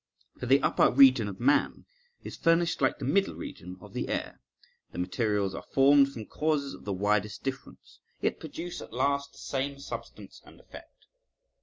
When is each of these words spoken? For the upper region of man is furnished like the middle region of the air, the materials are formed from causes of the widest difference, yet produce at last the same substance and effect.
For 0.39 0.47
the 0.47 0.63
upper 0.63 0.91
region 0.91 1.27
of 1.27 1.39
man 1.39 1.85
is 2.23 2.35
furnished 2.35 2.81
like 2.81 2.97
the 2.97 3.05
middle 3.05 3.35
region 3.35 3.77
of 3.79 3.93
the 3.93 4.07
air, 4.09 4.41
the 4.91 4.97
materials 4.97 5.53
are 5.53 5.61
formed 5.73 6.11
from 6.11 6.25
causes 6.25 6.73
of 6.73 6.85
the 6.85 6.91
widest 6.93 7.43
difference, 7.43 7.99
yet 8.19 8.39
produce 8.39 8.81
at 8.81 8.91
last 8.93 9.31
the 9.31 9.37
same 9.37 9.77
substance 9.77 10.41
and 10.43 10.59
effect. 10.59 11.05